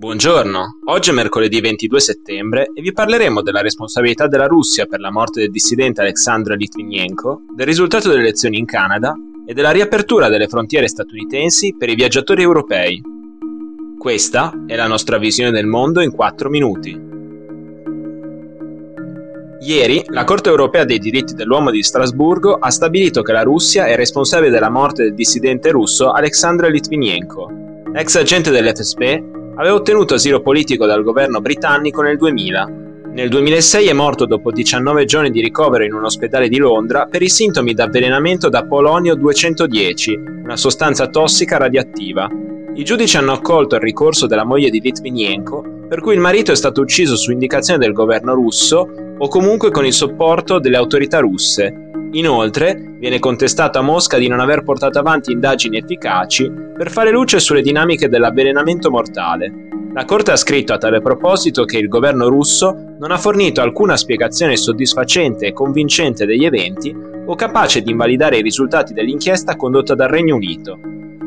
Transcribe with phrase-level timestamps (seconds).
[0.00, 5.12] Buongiorno, oggi è mercoledì 22 settembre e vi parleremo della responsabilità della Russia per la
[5.12, 9.14] morte del dissidente Alexandr Litvinenko, del risultato delle elezioni in Canada
[9.46, 13.02] e della riapertura delle frontiere statunitensi per i viaggiatori europei.
[13.98, 16.98] Questa è la nostra visione del mondo in 4 minuti.
[19.60, 23.96] Ieri la Corte europea dei diritti dell'uomo di Strasburgo ha stabilito che la Russia è
[23.96, 27.50] responsabile della morte del dissidente russo Alexandr Litvinenko,
[27.92, 32.88] ex agente dell'FSB aveva ottenuto asilo politico dal governo britannico nel 2000.
[33.12, 37.20] Nel 2006 è morto dopo 19 giorni di ricovero in un ospedale di Londra per
[37.20, 42.26] i sintomi d'avvelenamento da polonio 210, una sostanza tossica radioattiva.
[42.74, 46.56] I giudici hanno accolto il ricorso della moglie di Litvinenko, per cui il marito è
[46.56, 48.88] stato ucciso su indicazione del governo russo
[49.18, 54.40] o comunque con il supporto delle autorità russe, Inoltre, viene contestato a Mosca di non
[54.40, 59.68] aver portato avanti indagini efficaci per fare luce sulle dinamiche dell'avvelenamento mortale.
[59.92, 63.96] La Corte ha scritto a tale proposito che il governo russo non ha fornito alcuna
[63.96, 66.94] spiegazione soddisfacente e convincente degli eventi
[67.26, 70.78] o capace di invalidare i risultati dell'inchiesta condotta dal Regno Unito.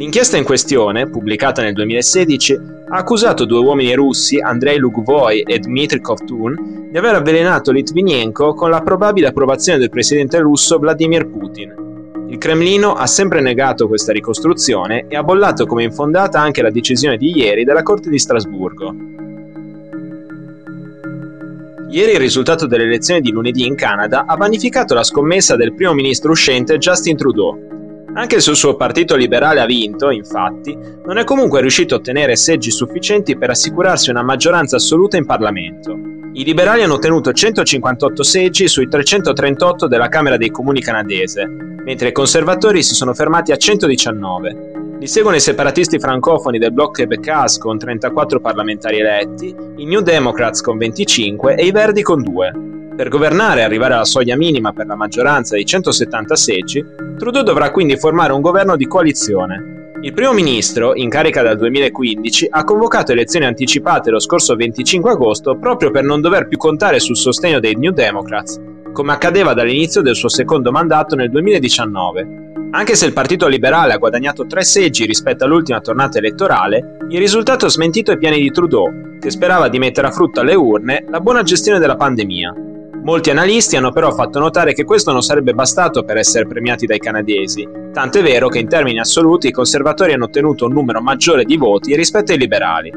[0.00, 2.54] L'inchiesta in questione, pubblicata nel 2016,
[2.88, 8.70] ha accusato due uomini russi, Andrei Lugvoi e Dmitry Kovtun, di aver avvelenato Litvinenko con
[8.70, 12.28] la probabile approvazione del presidente russo Vladimir Putin.
[12.30, 17.18] Il Cremlino ha sempre negato questa ricostruzione e ha bollato come infondata anche la decisione
[17.18, 18.94] di ieri della Corte di Strasburgo.
[21.90, 25.92] Ieri il risultato delle elezioni di lunedì in Canada ha vanificato la scommessa del primo
[25.92, 27.79] ministro uscente Justin Trudeau.
[28.12, 32.34] Anche se il suo partito liberale ha vinto, infatti, non è comunque riuscito a ottenere
[32.34, 35.96] seggi sufficienti per assicurarsi una maggioranza assoluta in Parlamento.
[36.32, 42.12] I liberali hanno ottenuto 158 seggi sui 338 della Camera dei Comuni canadese, mentre i
[42.12, 44.96] conservatori si sono fermati a 119.
[44.98, 50.60] Li seguono i separatisti francofoni del blocco Québécois con 34 parlamentari eletti, i New Democrats
[50.60, 52.79] con 25 e i Verdi con 2.
[53.00, 56.84] Per governare e arrivare alla soglia minima per la maggioranza dei 170 seggi,
[57.16, 59.92] Trudeau dovrà quindi formare un governo di coalizione.
[60.02, 65.56] Il primo ministro, in carica dal 2015, ha convocato elezioni anticipate lo scorso 25 agosto
[65.56, 68.60] proprio per non dover più contare sul sostegno dei New Democrats,
[68.92, 72.48] come accadeva dall'inizio del suo secondo mandato nel 2019.
[72.72, 77.64] Anche se il Partito Liberale ha guadagnato tre seggi rispetto all'ultima tornata elettorale, il risultato
[77.64, 81.20] ha smentito i piani di Trudeau, che sperava di mettere a frutto alle urne la
[81.20, 82.68] buona gestione della pandemia.
[83.02, 86.98] Molti analisti hanno però fatto notare che questo non sarebbe bastato per essere premiati dai
[86.98, 91.44] canadesi, tanto è vero che in termini assoluti i conservatori hanno ottenuto un numero maggiore
[91.44, 92.92] di voti rispetto ai liberali.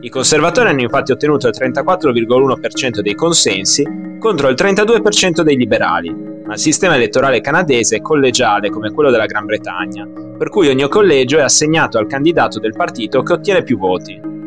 [0.00, 3.82] I conservatori hanno infatti ottenuto il 34,1% dei consensi
[4.18, 9.26] contro il 32% dei liberali, ma il sistema elettorale canadese è collegiale come quello della
[9.26, 13.78] Gran Bretagna, per cui ogni collegio è assegnato al candidato del partito che ottiene più
[13.78, 14.37] voti.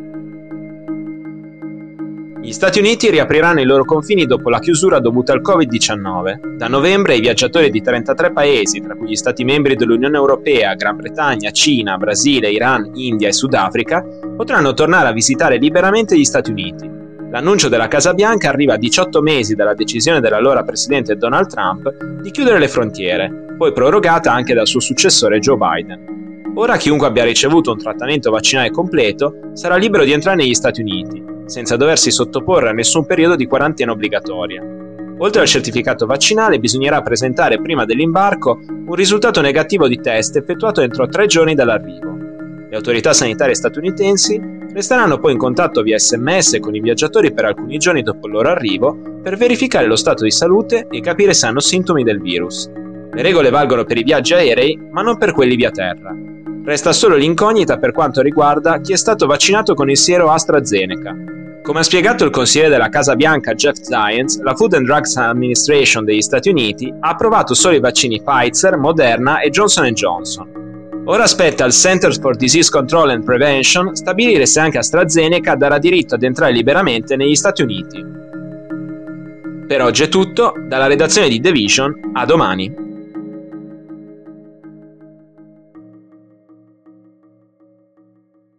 [2.44, 6.56] Gli Stati Uniti riapriranno i loro confini dopo la chiusura dovuta al Covid-19.
[6.57, 10.96] Da novembre i viaggiatori di 33 paesi, tra cui gli Stati membri dell'Unione Europea, Gran
[10.96, 14.03] Bretagna, Cina, Brasile, Iran, India e Sudafrica,
[14.35, 16.90] potranno tornare a visitare liberamente gli Stati Uniti.
[17.30, 22.31] L'annuncio della Casa Bianca arriva a 18 mesi dalla decisione dell'allora presidente Donald Trump di
[22.31, 26.53] chiudere le frontiere, poi prorogata anche dal suo successore Joe Biden.
[26.56, 31.31] Ora chiunque abbia ricevuto un trattamento vaccinale completo sarà libero di entrare negli Stati Uniti
[31.51, 34.63] senza doversi sottoporre a nessun periodo di quarantena obbligatoria.
[35.17, 41.07] Oltre al certificato vaccinale bisognerà presentare prima dell'imbarco un risultato negativo di test effettuato entro
[41.07, 42.16] tre giorni dall'arrivo.
[42.69, 44.39] Le autorità sanitarie statunitensi
[44.73, 48.50] resteranno poi in contatto via sms con i viaggiatori per alcuni giorni dopo il loro
[48.50, 52.72] arrivo per verificare lo stato di salute e capire se hanno sintomi del virus.
[53.13, 56.16] Le regole valgono per i viaggi aerei, ma non per quelli via terra.
[56.63, 61.41] Resta solo l'incognita per quanto riguarda chi è stato vaccinato con il siero AstraZeneca,
[61.72, 66.04] come ha spiegato il consigliere della Casa Bianca Jeff Zients, la Food and Drugs Administration
[66.04, 71.04] degli Stati Uniti ha approvato solo i vaccini Pfizer, Moderna e Johnson Johnson.
[71.06, 76.16] Ora aspetta al Centers for Disease Control and Prevention stabilire se anche AstraZeneca darà diritto
[76.16, 78.06] ad entrare liberamente negli Stati Uniti.
[79.66, 82.91] Per oggi è tutto, dalla redazione di The Vision, a domani.